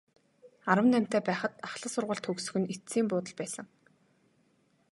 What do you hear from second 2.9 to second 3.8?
буудал байсан.